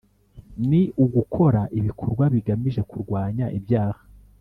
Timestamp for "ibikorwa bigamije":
1.79-2.81